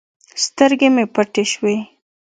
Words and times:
سترګې 0.43 0.87
مې 0.95 1.03
پټې 1.13 1.43
سوې. 1.51 1.75